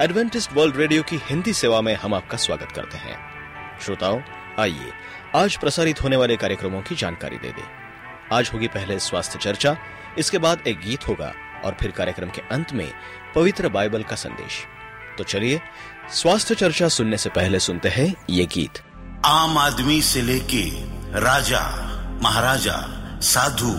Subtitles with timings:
[0.00, 3.16] Adventist world radio की हिंदी सेवा में हम आपका स्वागत करते हैं।
[3.80, 4.20] श्रोताओं,
[4.58, 4.92] आइए,
[5.36, 7.62] आज प्रसारित होने वाले कार्यक्रमों की जानकारी दे दें।
[8.32, 9.76] आज होगी पहले स्वास्थ्य चर्चा,
[10.18, 11.32] इसके बाद एक गीत होगा
[11.64, 12.92] और फिर कार्यक्रम के अंत में
[13.34, 14.52] पवित्र बाइबल का संदेश।
[15.18, 15.60] तो चलिए,
[16.12, 18.82] स्वास्थ्य चर्चा सुनने से पहले सुनते हैं ये गीत।
[19.24, 20.70] आम आदमी से लेके
[21.20, 21.66] राजा,
[22.22, 22.78] महाराजा,
[23.20, 23.74] साधु,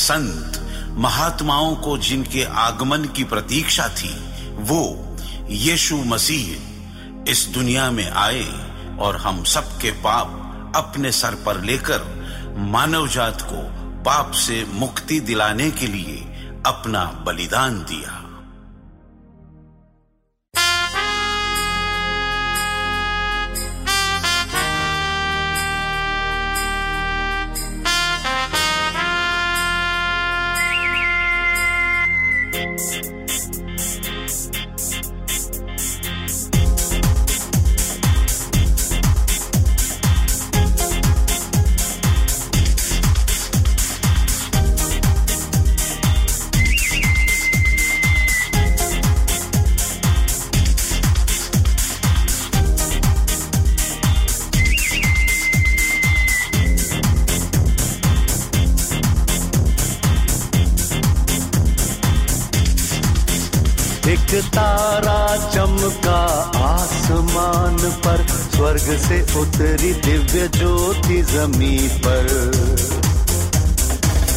[0.00, 0.68] संत,
[0.98, 4.14] महात्माओं को जिनके आगमन की प्रतीक्षा थी,
[4.52, 5.11] वो
[5.52, 8.44] यीशु मसीह इस दुनिया में आए
[8.98, 12.04] और हम सबके पाप अपने सर पर लेकर
[12.58, 13.62] मानव जात को
[14.02, 16.16] पाप से मुक्ति दिलाने के लिए
[16.66, 18.21] अपना बलिदान दिया।
[64.12, 66.20] एक तारा चमका
[66.64, 72.26] आसमान पर, स्वर्ग से उतरी दिव्य ज्योति जमी पर।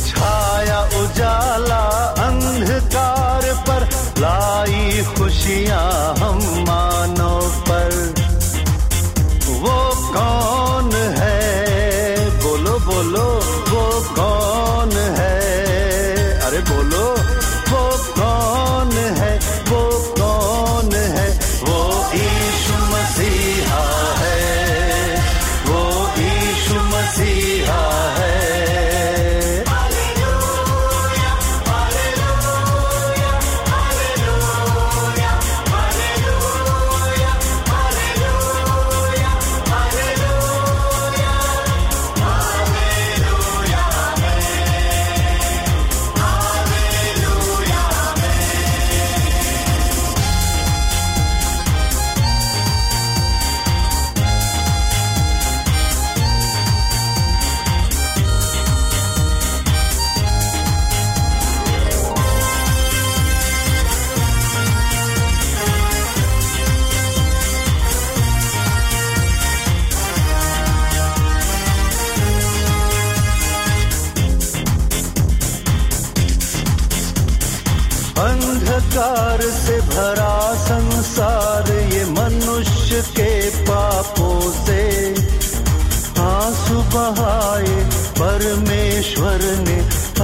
[0.08, 1.84] छाया उजाला
[2.28, 3.90] अंधकार पर
[4.20, 6.40] लाई खुशियाँ हम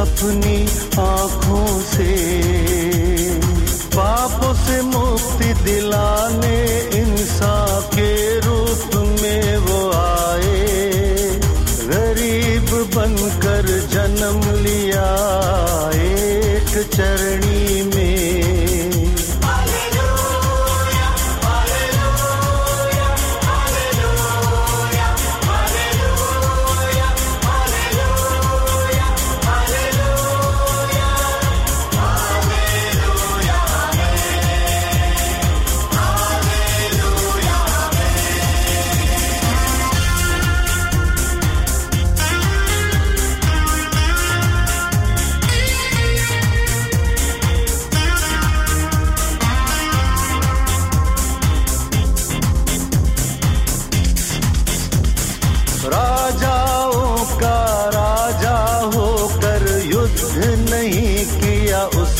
[0.01, 0.57] अपनी
[1.01, 2.09] आँखों से
[3.95, 6.11] पापों से मुक्ति दिलाने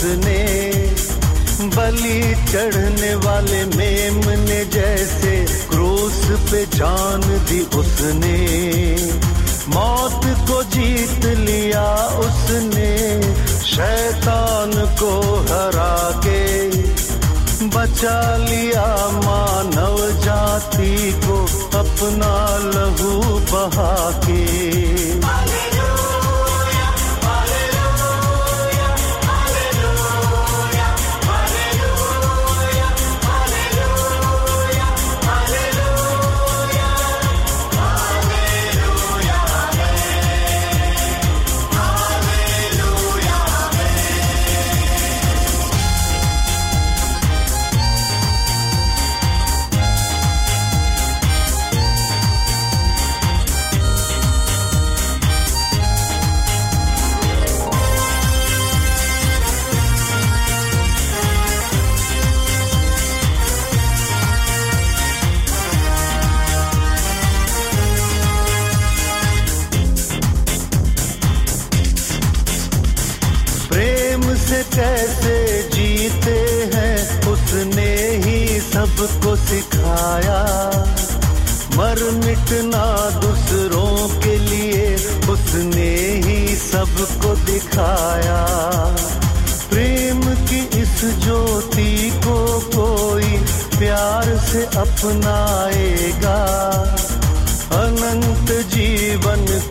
[0.02, 0.72] उसने
[1.76, 8.38] बलि चढ़ने वाले मेमने जैसे क्रूस पे जान दी उसने।
[9.70, 13.22] मौत को जीत लिया उसने,
[13.62, 16.70] शैतान को हरा के।
[17.68, 21.46] बचा लिया मानव जाति को,
[21.80, 25.51] अपना लहू बहा के।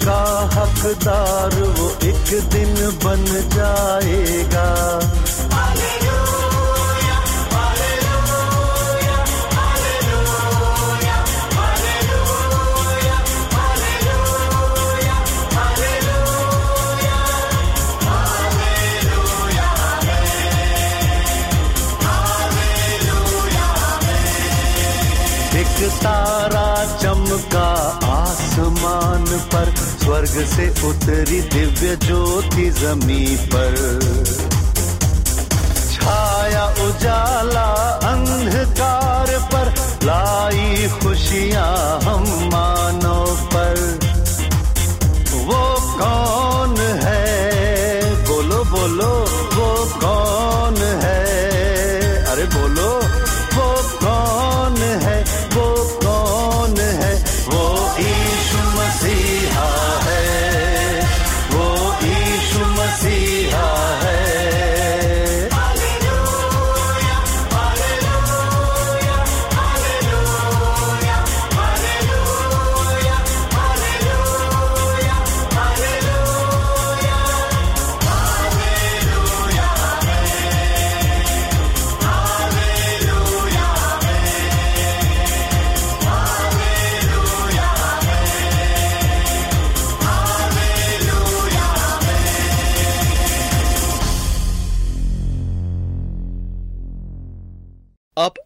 [0.04, 0.20] का
[0.54, 3.24] हकदार वो एक दिन बन
[3.56, 4.68] जाएगा।
[25.60, 26.68] एक तारा
[27.00, 27.68] चमका
[28.10, 29.70] आसमान पर
[30.10, 33.76] स्वर्ग से उतरी दिव्य ज्योति जमी पर।
[35.92, 37.68] छाया उजाला
[38.10, 39.72] अंधकार पर
[40.06, 42.79] लाई खुशियाँ हम मानव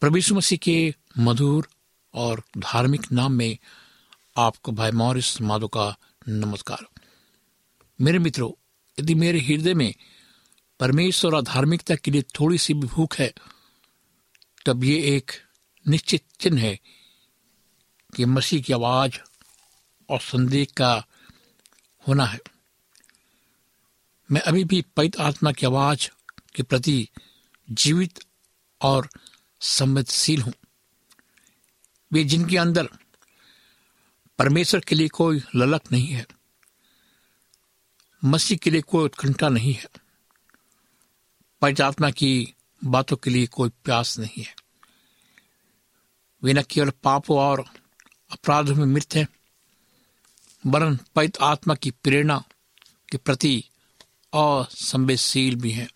[0.00, 1.68] प्रभु मसीह के मधुर
[2.14, 3.58] और धार्मिक नाम में
[4.36, 5.96] आपको भाई मॉरिस माधो का
[6.28, 6.86] नमस्कार।
[8.00, 8.52] मेरे मित्रों,
[9.00, 9.94] यदि मेरे हृदय में
[10.80, 13.34] परमेश्वर और धार्मिकता के लिए थोड़ी सी भी भूख है,
[14.66, 15.30] तब ये एक
[15.88, 16.80] निश्चित चिन्ह है
[18.16, 19.12] कि मसीह की आवाज़
[20.08, 21.06] और संदेश का
[22.08, 22.38] होना है।
[24.32, 26.08] मैं अभी भी पवित्र आत्मा की आवाज़
[26.54, 27.08] के प्रति
[27.70, 28.20] जीवित
[28.80, 29.08] और
[29.60, 30.52] संवेदनशील हूँ।
[32.12, 32.88] वे जिनके अंदर
[34.38, 36.26] परमेश्वर के लिए कोई ललक नहीं है,
[38.24, 39.86] मसीह के लिए कोई उत्कंठा नहीं है
[41.82, 44.54] आत्मा की बातों के लिए कोई प्यास नहीं है।
[46.42, 47.64] वे न केवल पापों और
[48.30, 49.28] अपराधों में मृत हैं
[50.66, 52.44] वरन पवित्र आत्मा की प्रेरणा
[53.12, 53.64] के प्रति
[54.34, 55.88] असंवेदशील भी हैं।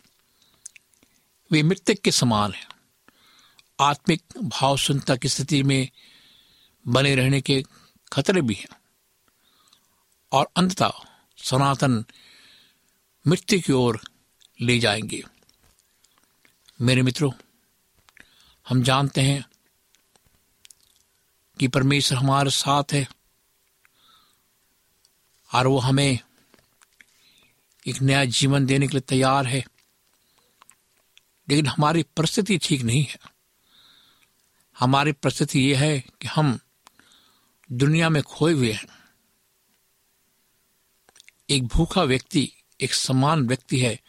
[1.51, 2.72] वे मृतक के समान हैं।
[3.83, 5.89] आत्मिक भाव सुनता की स्थिति में
[6.89, 7.65] बने रहने के
[8.13, 8.69] खतरे भी हैं।
[10.33, 10.91] और अंततः
[11.37, 12.05] सनातन
[13.27, 14.01] मृत्यु की ओर
[14.61, 15.23] ले जाएँगे।
[16.81, 17.33] मेरे मित्रों,
[18.69, 19.45] हम जानते हैं
[21.61, 23.09] कि परमेश्वर हमारे साथ है
[25.55, 26.19] और वो हमें
[27.87, 29.65] एक नया जीवन देने के लिए तैयार है।
[31.49, 33.19] लेकिन हमारी परिस्थिति ठीक नहीं है।
[34.83, 36.61] हमारी परिस्थिति यह है कि हम
[37.73, 38.87] दुनिया में खोए हुए हैं।
[41.51, 44.01] एक भूखा व्यक्ति, एक समान व्यक्ति है,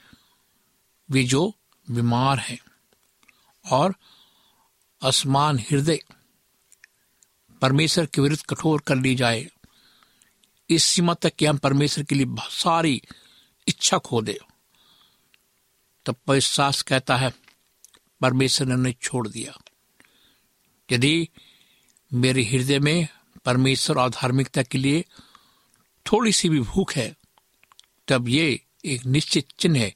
[1.11, 1.55] वे जो
[1.91, 2.59] बीमार है
[3.71, 3.95] और
[5.01, 5.99] असमान हृदय
[7.61, 9.47] परमेश्वर के विरुद्ध कठोर कर ली जाए।
[10.69, 13.01] इस सीमा तक कि हम परमेश्वर के लिए सारी
[13.67, 14.39] इच्छा खो दे।
[16.05, 17.33] तब पवित्रास कहता है,
[18.21, 19.59] परमेश्वर ने उन्हें छोड़ दिया।
[20.91, 21.29] यदि
[22.13, 23.07] मेरे हृदय में
[23.45, 25.05] परमेश्वर और धार्मिकता के लिए
[26.05, 27.15] थोड़ी सी भी भूख है,
[28.07, 29.95] तब ये एक निश्चित चिन्ह है।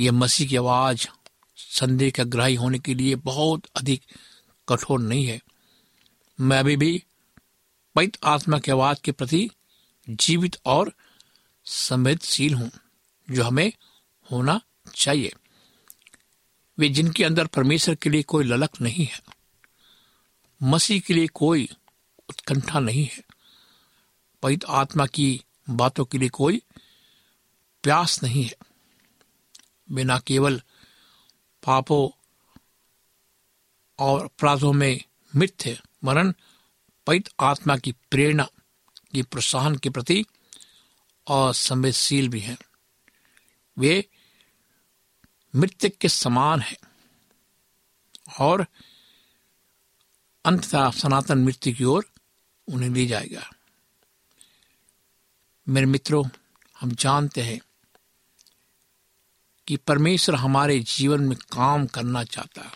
[0.00, 1.06] यह मसीह की आवाज़
[1.56, 4.02] संदेह का ग्राही होने के लिए बहुत अधिक
[4.68, 5.40] कठोर नहीं है।
[6.40, 7.04] मैं अभी भी
[7.94, 9.50] पैत आत्मा की आवाज़ के प्रति
[10.10, 10.92] जीवित और
[11.64, 12.70] संवेदनशील हूँ,
[13.30, 13.72] जो हमें
[14.32, 14.60] होना
[14.94, 15.32] चाहिए।
[16.78, 19.37] वे जिनके अंदर परमेश्वर के लिए कोई ललक नहीं है।
[20.62, 21.68] मसीह के लिए कोई
[22.28, 23.24] उत्कंठा नहीं है।
[24.42, 26.62] पवित आत्मा की बातों के लिए कोई
[27.82, 28.56] प्यास नहीं है।
[29.90, 30.62] वे न केवल
[31.66, 32.10] पापों
[33.98, 35.00] और अपराधों में
[35.36, 36.34] मृत थे वरन
[37.06, 38.44] पवित आत्मा की प्रेरणा,
[39.12, 40.24] की प्रोत्साहन के प्रति
[41.26, 42.58] और संवेदनशील भी हैं।
[43.78, 44.08] वे
[45.56, 46.76] मृत्यु के समान है
[48.40, 48.66] और
[50.48, 52.10] अंततः सनातन मृत्यु की ओर
[52.68, 53.50] उन्हें ले जाएगा।
[55.68, 56.24] मेरे मित्रों,
[56.80, 57.60] हम जानते हैं
[59.66, 62.72] कि परमेश्वर हमारे जीवन में काम करना चाहता है।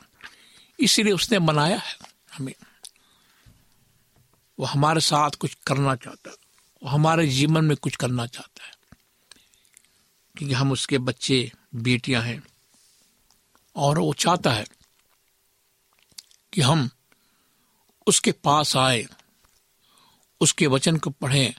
[0.81, 1.99] इसीलिए उसने बनाया है
[2.35, 2.55] हमें।
[4.59, 6.37] वो हमारे साथ कुछ करना चाहता है।
[6.83, 8.73] वो हमारे जीवन में कुछ करना चाहता है।
[10.39, 12.43] क्योंकि हम उसके बच्चे, बेटियाँ हैं।
[13.77, 14.67] और वो चाहता है
[16.53, 16.91] कि हम
[18.07, 19.07] उसके पास आए,
[20.41, 21.55] उसके वचन को पढ़ें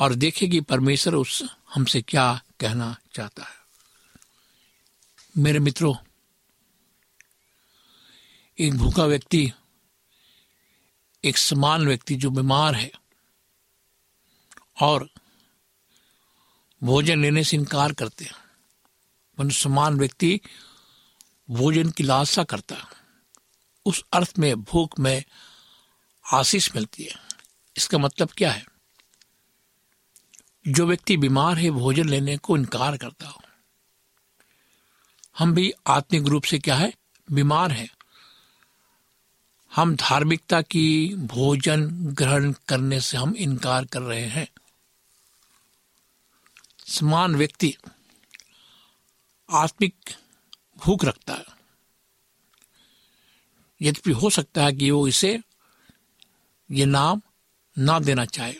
[0.00, 1.42] और देखें कि परमेश्वर उस
[1.74, 3.56] हमसे क्या कहना चाहता है।
[5.38, 5.94] मेरे मित्रों,
[8.58, 9.52] एक भूखा व्यक्ति,
[11.24, 12.92] एक समान व्यक्ति जो बीमार है
[14.80, 15.10] और
[16.82, 18.44] भोजन लेने से इनकार करते हैं
[19.50, 20.40] समान व्यक्ति
[21.50, 23.03] भोजन की लालसा करता है।
[23.84, 25.24] उस अर्थ में, भूख में
[26.32, 27.14] आशीष मिलती है।
[27.76, 28.66] इसका मतलब क्या है?
[30.68, 33.42] जो व्यक्ति बीमार है, भोजन लेने को इनकार करता हो।
[35.38, 36.94] हम भी आत्मिक रूप से क्या है?
[37.32, 37.88] बीमार हैं।
[39.74, 44.48] हम धार्मिकता की भोजन ग्रहण करने से हम इनकार कर रहे हैं।
[46.86, 47.76] समान व्यक्ति
[49.50, 49.94] आत्मिक
[50.76, 51.53] भूख रखता है।
[53.82, 55.40] यद्यपि हो सकता है कि वो इसे,
[56.70, 57.22] ये नाम
[57.78, 58.54] ना देना चाहे।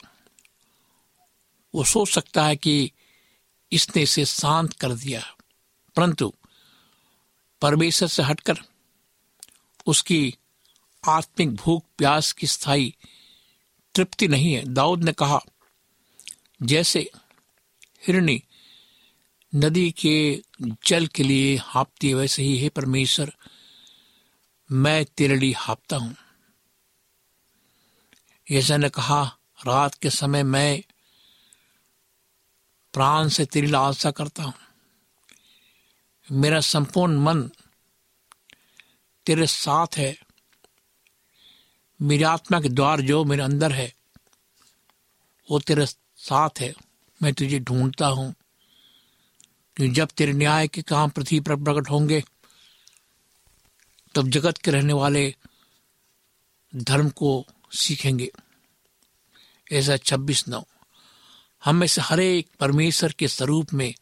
[1.74, 2.92] वो सोच सकता है कि
[3.72, 5.36] इसने इसे शांत कर दिया।
[5.96, 6.32] परंतु
[7.60, 8.54] परमेश्वर से हटकर
[9.86, 10.36] उसकी
[11.08, 12.96] आत्मिक भूख, प्यास की स्थायी
[13.94, 15.40] तृप्ति नहीं है। दाऊद ने कहा,
[16.62, 17.10] जैसे
[18.06, 18.42] हिरणी
[19.54, 20.42] नदी के
[20.86, 23.36] जल के लिए हाँपती है, वैसे ही है परमेश्वर
[24.74, 26.16] मैं तेरे लिए हापता हूँ।
[28.50, 30.82] यशा ने कहा, रात के समय मैं
[32.92, 34.54] प्राण से तेरी लालसा करता हूँ।
[36.32, 37.50] मेरा संपूर्ण मन
[39.26, 40.18] तेरे साथ है।
[42.02, 43.94] मेरी आत्मा के द्वार जो मेरे अंदर है,
[45.50, 46.74] वो तेरे साथ है।
[47.22, 48.34] मैं तुझे ढूंढता हूँ।
[49.80, 52.24] जब तेरे न्याय के काम पृथ्वी पर प्रकट होंगे
[54.14, 55.34] तब जगत के रहने वाले
[56.76, 58.32] धर्म को सीखेंगे।
[59.72, 60.64] ऐसा छब्बीस नौ।
[61.64, 63.94] हम में से हर एक परमेश्वर के स्वरूप में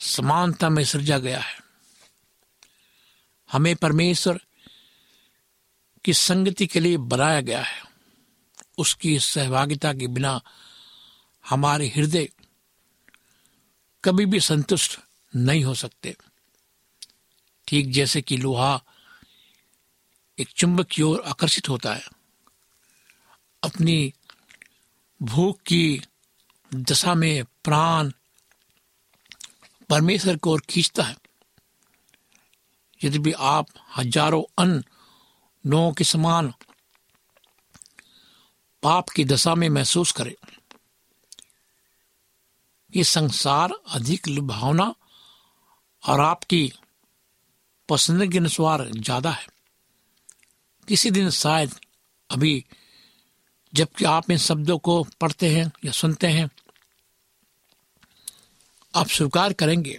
[0.00, 1.60] समानता में सृजा गया है।
[3.52, 4.40] हमें परमेश्वर
[6.04, 7.82] की संगति के लिए बनाया गया है।
[8.78, 10.40] उसकी सहभागिता के बिना
[11.48, 12.28] हमारे हृदय
[14.04, 15.00] कभी भी संतुष्ट
[15.36, 16.16] नहीं हो सकते।
[17.70, 18.80] ठीक जैसे कि लोहा
[20.38, 22.08] एक चुंबक की ओर आकर्षित होता है।
[23.62, 24.12] अपनी
[25.20, 26.00] भूख की
[26.72, 28.10] दशा में प्राण
[29.90, 31.16] परमेश्वर को ओर खींचता है।
[33.00, 34.82] यदि भी आप हज़ारों अन्य
[35.64, 36.52] लोगों के समान
[38.82, 40.34] पाप की दशा में महसूस करें,
[42.92, 44.94] ये संसार अधिक लुभावना
[46.02, 46.72] और आपकी
[47.90, 49.46] पसंद के अनुसार ज़्यादा है।
[50.88, 51.74] किसी दिन शायद
[52.30, 52.64] अभी
[53.72, 56.48] जबकि आप इन शब्दों को पढ़ते हैं या सुनते हैं,
[58.94, 59.98] आप स्वीकार करेंगे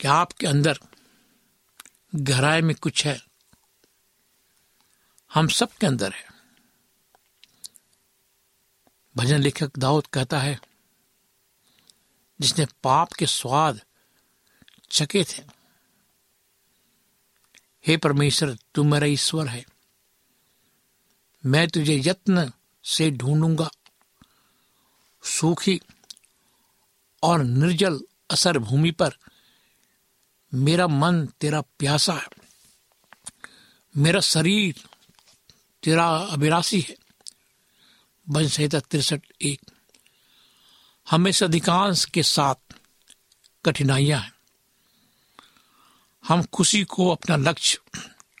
[0.00, 0.78] कि आपके अंदर
[2.14, 3.20] गहराई में कुछ है।
[5.30, 6.28] हम सब के अंदर है।
[9.16, 10.58] भजन लेखक दाऊद कहता है,
[12.40, 13.80] जिसने पाप के स्वाद
[14.90, 15.59] चके थे।
[17.86, 19.66] हे परमेश्वर, तू मेरा ईश्वर है।
[21.46, 22.52] मैं तुझे यत्न
[22.84, 23.70] से ढूंढूँगा।
[25.22, 25.80] सूखी
[27.22, 29.10] और निर्जल असर भूमि पर
[30.54, 32.28] मेरा मन तेरा प्यासा है।
[33.96, 34.74] मेरा शरीर
[35.82, 36.96] तेरा अभिरासी है।
[38.28, 39.60] वन संहिता तिरसठ एक।
[41.10, 42.74] हमेशा अधिकांश के साथ
[43.64, 44.39] कठिनाइयाँ हैं।
[46.28, 47.78] हम खुशी को अपना लक्ष्य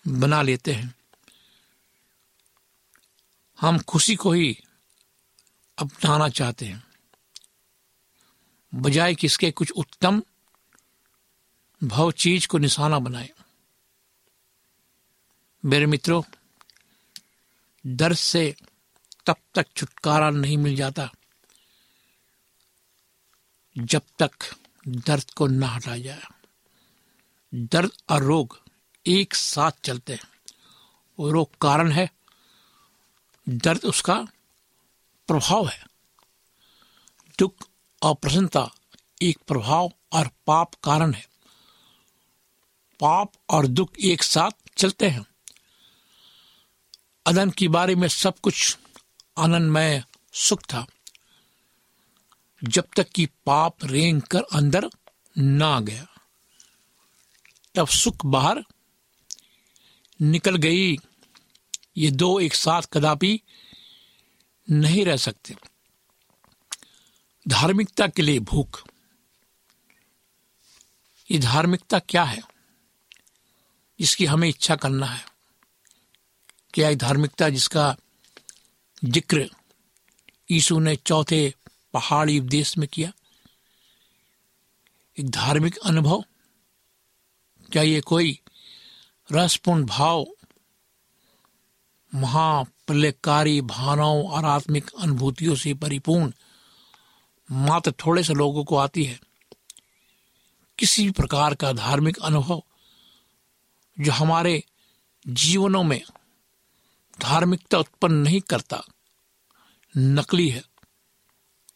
[0.08, 0.94] बना लेते हैं।
[3.60, 4.60] हम खुशी को ही
[5.78, 6.86] अपनाना चाहते हैं।
[8.74, 10.22] बजाय किसके कुछ उत्तम
[11.84, 13.30] भव चीज़ को निशाना बनाए।
[15.64, 16.22] मेरे मित्रों
[17.86, 18.56] दर्द से
[19.26, 21.10] तब तक छुटकारा नहीं मिल जाता
[23.78, 24.30] जब तक
[24.88, 26.22] दर्द को ना हटाया जाए।
[27.54, 28.60] दर्द और रोग
[29.06, 30.52] एक साथ चलते हैं।
[31.18, 32.12] और रोग कारण है।
[33.48, 34.26] दर्द उसका
[35.26, 35.86] प्रभाव है।
[37.38, 37.54] दुख
[38.02, 38.70] और प्रसन्नता
[39.22, 41.28] एक प्रभाव और पाप कारण है।
[43.00, 45.26] पाप और दुख एक साथ चलते हैं।
[47.26, 48.78] अदन के बारे में सब कुछ
[49.38, 50.86] आनंदमय सुख था।
[52.64, 54.90] जब तक कि पाप रेंग कर अंदर
[55.38, 56.06] ना गया।
[57.74, 58.64] तब सुख बाहर
[60.22, 60.96] निकल गई।
[61.96, 63.40] ये दो एक साथ कदापि
[64.70, 65.56] नहीं रह सकते।
[67.48, 68.84] धार्मिकता के लिए भूख।
[71.30, 72.42] ये धार्मिकता क्या है?
[74.00, 75.24] जिसकी हमें इच्छा करना है।
[76.74, 77.96] क्या धार्मिकता जिसका
[79.04, 79.50] ज़िक्र
[80.50, 81.54] यीशु ने चौथे
[81.92, 83.12] पहाड़ी उपदेश में किया,
[85.18, 86.24] एक धार्मिक अनुभव?
[87.72, 88.40] क्या ये कोई
[89.32, 90.26] रसपूर्ण भाव
[92.14, 96.32] महाप्रलयकारी भावनाओं और आत्मिक अनुभूतियों से परिपूर्ण
[97.52, 99.20] मात्र थोड़े से लोगों को आती है।
[100.78, 102.62] किसी भी प्रकार का धार्मिक अनुभव
[104.00, 104.64] जो हमारे
[105.28, 106.02] जीवनों में
[107.20, 108.82] धार्मिकता उत्पन्न नहीं करता,
[109.96, 110.62] नकली है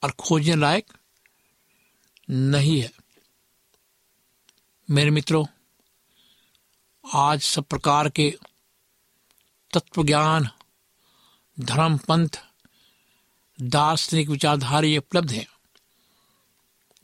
[0.03, 0.93] और खोजने लायक
[2.31, 2.93] नहीं है।
[4.91, 5.45] मेरे मित्रों
[7.13, 8.39] आज सब प्रकार के
[9.73, 10.49] तत्व ज्ञान
[11.61, 12.29] धर्म पंथ
[13.63, 15.47] दार्शनिक विचारधारे उपलब्ध हैं,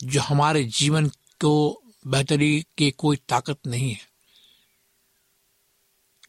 [0.03, 4.11] जो हमारे जीवन को बेहतरी की कोई ताकत नहीं है।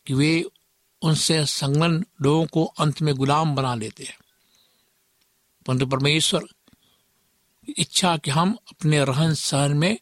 [0.06, 0.46] कि वे
[1.02, 4.18] उनसे संलग्न लोगों को अंत में गुलाम बना लेते हैं।
[5.66, 6.44] परंतु परमेश्वर
[7.78, 9.98] इच्छा कि हम अपने रहन सहन में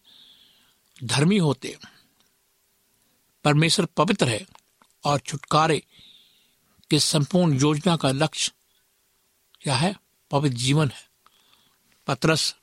[1.04, 1.78] धर्मी होते
[3.44, 4.46] परमेश्वर पवित्र है
[5.04, 5.84] और छुटकारे
[6.90, 8.52] की संपूर्ण योजना का लक्ष्य
[9.62, 9.96] क्या है?
[10.32, 11.10] पवित्र जीवन है।
[12.08, 12.56] पत्रस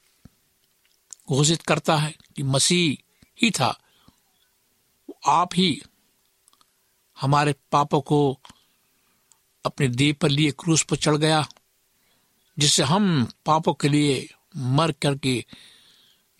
[1.29, 3.13] घोषित करता है कि मसीह
[3.43, 3.81] ही था।
[5.27, 5.83] आप ही
[7.21, 8.41] हमारे पापों को
[9.65, 11.49] अपने देह पर लिए क्रूस पर चढ़ गया,
[12.59, 15.45] जिससे हम पापों के लिए मर करके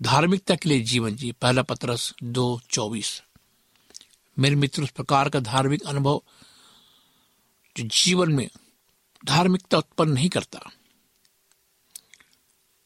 [0.03, 3.23] धार्मिकता के लिए जीवन जी पहला पत्रस दो चौबीस।
[4.39, 6.23] मेरे मित्र उस प्रकार का धार्मिक अनुभव
[7.77, 8.49] जो जीवन में
[9.25, 10.61] धार्मिकता उत्पन्न नहीं करता,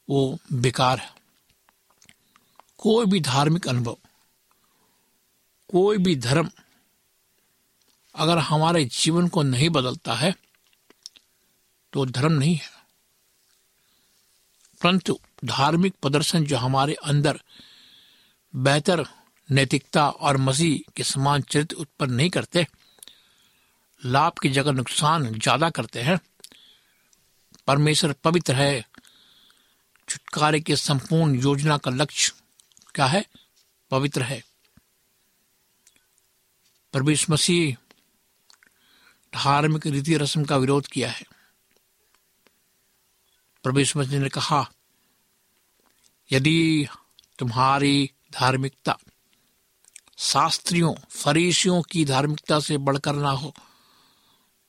[0.08, 1.14] वो बेकार है।
[2.78, 3.96] कोई भी धार्मिक अनुभव,
[5.70, 6.50] कोई भी धर्म
[8.14, 10.34] अगर हमारे जीवन को नहीं बदलता है
[11.92, 12.70] तो धर्म नहीं है।
[14.82, 17.40] परंतु धार्मिक प्रदर्शन जो हमारे अंदर
[18.54, 19.04] बेहतर
[19.50, 22.66] नैतिकता और मसीह के समान चरित्र उत्पन्न नहीं करते,
[24.04, 26.20] लाभ की जगह नुकसान ज़्यादा करते हैं।
[27.66, 28.84] परमेश्वर पवित्र है।
[30.08, 32.32] छुटकारे की संपूर्ण योजना का लक्ष्य
[32.94, 33.24] क्या है?
[33.90, 34.42] पवित्र है।
[36.92, 37.76] परमेश्वर मसीह
[39.34, 41.24] धार्मिक रीति रस्म का विरोध किया है।
[43.64, 44.70] परमेश्वर मसीह ने कहा,
[46.32, 46.86] यदि
[47.38, 48.98] तुम्हारी धार्मिकता
[50.20, 53.54] शास्त्रियों, फरीसियों की धार्मिकता से बढ़कर ना हो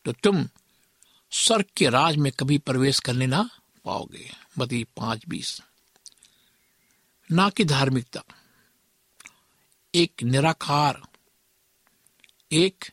[0.06, 0.50] तो तुम
[1.32, 3.50] स्वर्ग के राज में कभी प्रवेश करने ना
[3.86, 5.62] पाओगे। मती पाँच बीस।
[7.32, 8.24] ना कि धार्मिकता।
[9.96, 11.02] एक निराकार,
[12.52, 12.86] एक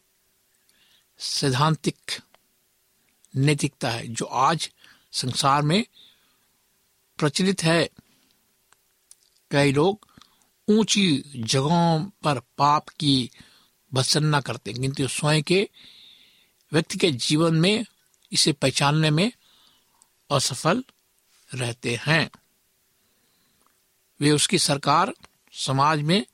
[1.19, 2.21] सैद्धांतिक
[3.37, 4.71] नैतिकता है, जो आज
[5.13, 5.87] संसार में
[7.19, 7.91] प्रचलित है।
[9.51, 10.08] कई लोग
[10.71, 13.31] ऊँची जगहों पर पाप की
[13.95, 15.69] भत्सना करते हैं। किंतु स्वयं के
[16.73, 17.87] व्यक्ति के जीवन में,
[18.33, 19.33] इसे पहचानने में
[20.31, 20.85] असफल
[21.55, 22.31] रहते हैं।
[24.21, 25.13] वे उसकी सरकार,
[25.53, 26.27] समाज में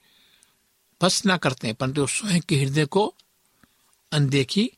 [1.02, 3.14] बस ना करते हैं, परंतु स्वयं के हृदय को
[4.12, 4.70] अनदेखी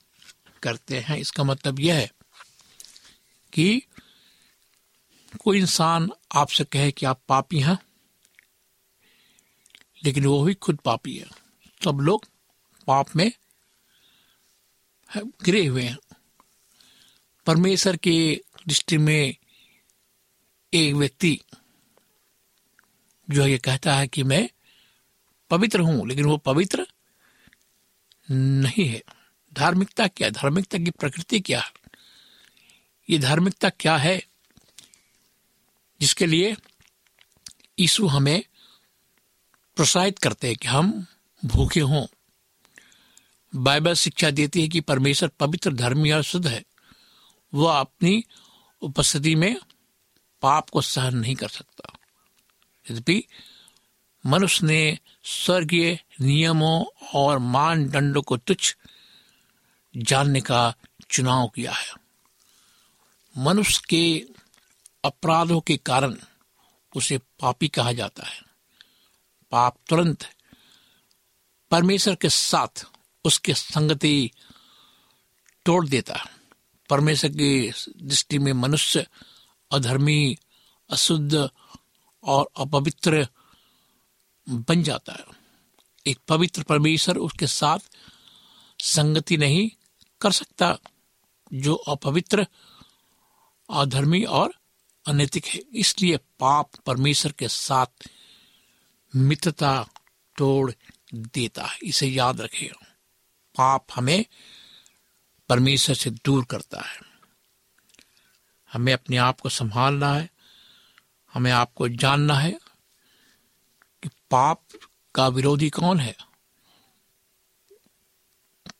[0.62, 2.12] करते हैं। इसका मतलब यह है
[3.52, 3.82] कि
[5.40, 7.85] कोई इंसान आपसे कहे कि आप पापी हैं
[10.06, 11.26] लेकिन वो भी खुद पापी है।
[11.84, 12.26] सब लोग
[12.86, 13.32] पाप में
[15.16, 15.98] गिरे हुए हैं।
[17.46, 19.36] परमेश्वर के दृष्टि में
[20.74, 21.40] एक व्यक्ति
[23.30, 24.50] जो ये कहता है कि मैं
[25.50, 26.86] पवित्र हूँ, लेकिन वो पवित्र
[28.30, 29.02] नहीं है।
[29.54, 30.30] धार्मिकता क्या?
[30.30, 31.72] धार्मिकता की प्रकृति क्या है?
[33.10, 34.26] ये धार्मिकता क्या है?
[36.00, 36.56] जिसके लिए
[37.78, 38.44] यीशु हमें
[39.76, 41.06] प्रोत्साहित करते हैं कि हम
[41.44, 42.06] भूखे हों।
[43.54, 46.64] बाइबल शिक्षा देती है कि परमेश्वर पवित्र धर्मी और शुद्ध है।
[47.54, 48.24] वह अपनी
[48.82, 49.56] उपस्थिति में
[50.42, 51.98] पाप को सहन नहीं कर सकता।
[52.90, 53.24] यद्यपि
[54.26, 56.84] मनुष्य ने स्वर्गीय नियमों
[57.14, 58.76] और मानदंडों को तुच्छ
[59.96, 60.74] जानने का
[61.10, 61.92] चुनाव किया है।
[63.38, 64.26] मनुष्य के
[65.04, 66.16] अपराधों के कारण
[66.96, 68.46] उसे पापी कहा जाता है।
[69.50, 70.24] पाप तुरंत
[71.70, 72.84] परमेश्वर के साथ
[73.24, 74.30] उसके संगति
[75.66, 76.30] तोड़ देता
[76.90, 79.06] परमेश्वर की दृष्टि में मनुष्य
[79.72, 80.38] अधर्मी,
[80.90, 81.50] अशुद्ध
[82.24, 83.28] और अपवित्र
[84.48, 85.24] बन जाता है।
[86.06, 87.78] एक पवित्र परमेश्वर उसके साथ
[88.78, 89.70] संगति नहीं
[90.20, 90.78] कर सकता,
[91.52, 92.46] जो अपवित्र,
[93.70, 94.54] अधर्मी और
[95.06, 97.86] अनैतिक है। इसलिए पाप परमेश्वर के साथ
[99.16, 99.88] मित्रता
[100.38, 100.72] तोड़
[101.14, 102.86] देता है। इसे याद रखेगा
[103.56, 104.24] पाप हमें
[105.48, 107.00] परमेश्वर से दूर करता है।
[108.72, 110.30] हमें अपने आप को संभालना है।
[111.34, 112.50] हमें आपको जानना है
[114.02, 114.62] कि पाप
[115.14, 116.16] का विरोधी कौन है।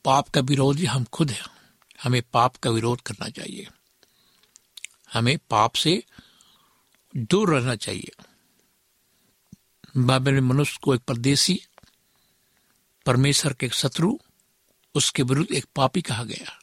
[0.04, 1.44] पाप का विरोधी हम खुद हैं।
[2.02, 3.68] हमें पाप का विरोध करना चाहिए।
[5.12, 6.04] हमें पाप से
[7.16, 8.25] दूर रहना चाहिए।
[9.96, 11.62] बाइबल में मनुष्य को एक परदेसी,
[13.06, 14.18] परमेश्वर के एक शत्रु,
[14.94, 16.58] उसके विरुद्ध एक पापी कहा गया।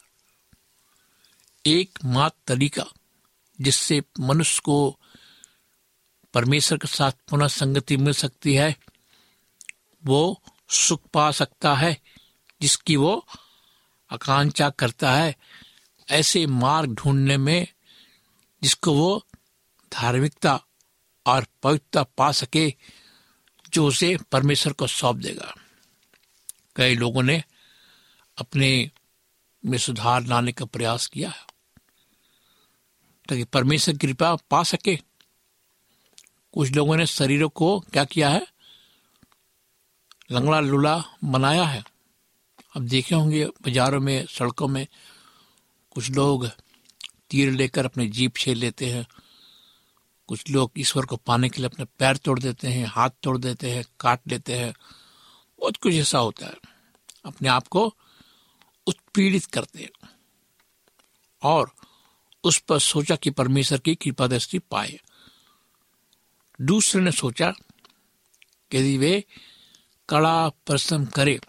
[1.66, 2.84] एक मात्र तरीका
[3.60, 5.00] जिससे मनुष्य को
[6.34, 8.76] परमेश्वर के साथ पुनः संगति मिल सकती है,
[10.06, 12.00] वो सुख पा सकता है,
[12.60, 13.26] जिसकी वो
[14.12, 15.36] आकांक्षा करता है।
[16.10, 17.66] ऐसे मार्ग ढूँढने में
[18.62, 19.26] जिसको वो
[19.92, 20.64] धार्मिकता
[21.26, 22.74] और पवित्रता पा सके
[23.74, 25.54] जो उसे परमेश्वर को सौंप देगा।
[26.76, 27.42] कई लोगों ने
[28.38, 28.90] अपने
[29.64, 31.46] में सुधार लाने का प्रयास किया है,
[33.28, 34.96] ताकि परमेश्वर कृपा पा सके।
[36.52, 38.46] कुछ लोगों ने शरीरों को क्या किया है?
[40.32, 41.84] लंगड़ा लूला बनाया है।
[42.76, 44.86] अब देखे होंगे बाजारों में, सड़कों में
[45.90, 46.48] कुछ लोग
[47.30, 49.06] तीर लेकर अपने जीप छेल लेते हैं।
[50.26, 53.70] कुछ लोग ईश्वर को पाने के लिए अपने पैर तोड़ देते हैं, हाथ तोड़ देते
[53.70, 54.74] हैं, काट लेते हैं।
[55.60, 56.56] बहुत कुछ ऐसा होता है।
[57.24, 57.96] अपने आप को
[58.86, 60.08] उत्पीड़ित करते हैं।
[61.42, 61.72] और
[62.44, 65.00] उस पर सोचा कि परमेश्वर की कृपा दृष्टि पाए।
[66.60, 67.50] दूसरे ने सोचा
[68.70, 69.24] कि यदि वे
[70.08, 71.40] कड़ा परिश्रम करे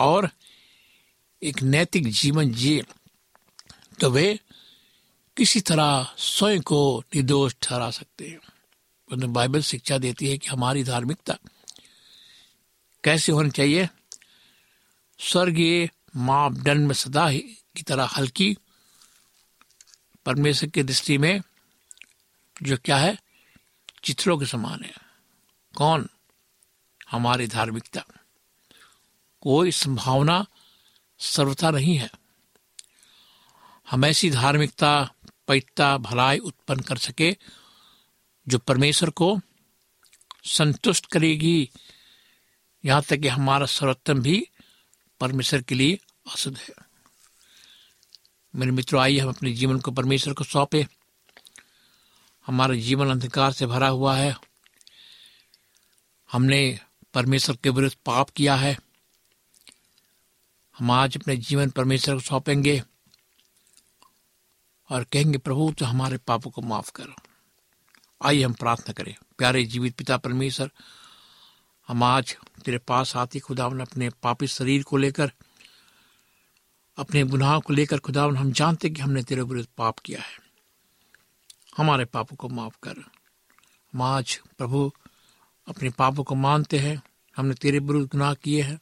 [0.00, 0.30] और
[1.42, 2.82] एक नैतिक जीवन जिए
[4.00, 4.40] तो वे
[5.36, 8.40] किसी तरह स्वयं को निर्दोष ठहरा सकते हैं।
[9.32, 11.36] बाइबल शिक्षा देती है कि हमारी धार्मिकता
[13.04, 13.88] कैसे होनी चाहिए?
[15.18, 17.38] स्वर्गीय मापदंड में सदा ही
[17.76, 18.56] की तरह हल्की
[20.26, 21.40] परमेश्वर की दृष्टि में
[22.62, 23.18] जो क्या है?
[24.04, 24.94] चित्रों के समान है।
[25.76, 26.08] कौन?
[27.10, 28.04] हमारी धार्मिकता।
[29.40, 30.46] कोई संभावना
[31.18, 32.10] सर्वथा नहीं है।
[33.90, 35.12] हम ऐसी धार्मिकता
[35.52, 37.36] पैता भलाई उत्पन्न कर सके,
[38.48, 39.40] जो परमेश्वर को
[40.44, 41.70] संतुष्ट करेगी।
[42.84, 44.48] यहाँ तक कि हमारा सर्वोत्तम भी
[45.20, 45.98] परमेश्वर के लिए
[46.32, 46.70] अशुद्ध है।
[48.56, 50.86] मेरे मित्रों, आइए हम अपने जीवन को परमेश्वर को सौंपे।
[52.46, 54.36] हमारा जीवन अंधकार से भरा हुआ है।
[56.32, 56.80] हमने
[57.14, 58.78] परमेश्वर के विरुद्ध पाप किया है।
[60.78, 62.82] हम आज अपने जीवन परमेश्वर को सौंपेंगे।
[64.92, 67.14] और कहेंगे, प्रभु तो हमारे पापों को माफ़ करो।
[68.24, 70.70] आइए हम प्रार्थना करें। प्यारे जीवित पिता परमेश्वर,
[71.88, 75.32] हम आज तेरे पास आती खुदावन, अपने पापी शरीर को लेकर,
[76.96, 80.38] अपने गुनाह को लेकर खुदावन, हम जानते कि हमने तेरे विरुद्ध पाप किया है।
[81.76, 82.94] हमारे पापों को माफ़ कर।
[83.94, 84.92] हम आज, प्रभु,
[85.68, 87.02] अपने पापों को मानते हैं।
[87.36, 88.80] हमने तेरे विरुद्ध गुनाह किए हैं।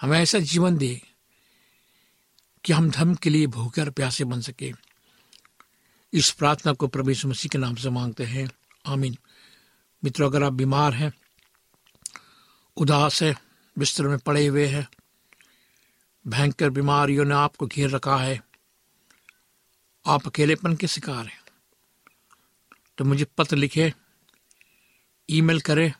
[0.00, 1.09] हमें ऐसा जीवन दे
[2.64, 4.72] कि हम धर्म के लिए भूखे और प्यासे बन सके।
[6.12, 8.50] इस प्रार्थना को प्रभु मसीह के नाम से मांगते हैं।
[8.86, 9.16] आमीन।
[10.04, 11.12] मित्रों, अगर आप बीमार हैं,
[12.76, 13.34] उदास है,
[13.78, 14.88] बिस्तर में पड़े हुए हैं,
[16.26, 18.42] भयंकर बीमारियों ने आपको घेर रखा है,
[20.06, 21.40] आप अकेलेपन के शिकार हैं
[22.98, 23.94] तो मुझे पत्र लिखे,
[25.30, 25.92] ईमेल करें,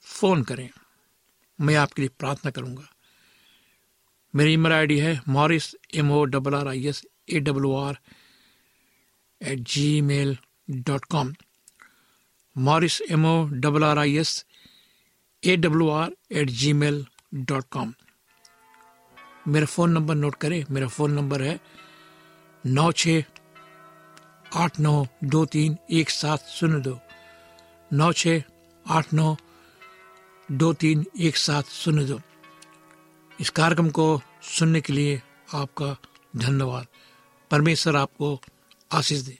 [0.00, 0.70] फ़ोन करें।
[1.60, 2.88] मैं आपके लिए प्रार्थना करूँगा।
[4.34, 7.98] मेरी ईमेल आईडी है Morris M O double R I S A W R
[9.40, 9.58] at
[10.10, 10.36] Gmail
[10.86, 11.32] dot com
[12.56, 14.44] Morris M O double R I S
[15.42, 16.50] A W R at
[16.82, 17.92] Gmail dot com
[19.48, 21.58] मेरा phone number note करें। मेरा phone number है
[22.64, 23.22] नौ छ
[24.56, 26.98] आठ नौ दो तीन एक सात शून्य दो।
[27.90, 28.40] नौ छ
[28.86, 29.36] आठ नौ
[30.48, 32.20] दो तीन एक सात शून्य दो।
[33.40, 35.22] इस कार्यक्रम को सुनने के लिए
[35.54, 35.96] आपका
[36.36, 36.86] धन्यवाद।
[37.50, 38.40] परमेश्वर आपको
[38.92, 39.39] आशीष दे।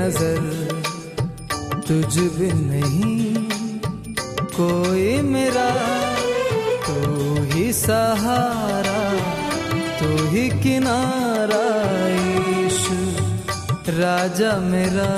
[0.00, 0.40] नज़र,
[1.88, 3.34] तुझ बिन नहीं,
[4.50, 5.70] कोई मेरा,
[6.86, 9.00] तू ही सहारा,
[10.00, 11.64] तू ही किनारा,
[12.60, 12.98] ईशु
[13.92, 15.10] राजा मेरा।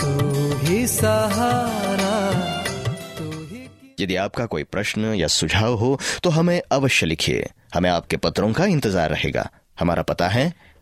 [0.00, 2.16] तू ही सहारा
[4.00, 8.64] यदि आपका कोई प्रश्न या सुझाव हो तो हमें अवश्य लिखिए। हमें आपके पत्रों का
[8.66, 9.48] इंतज़ार रहेगा।
[9.80, 10.52] हमारा पता है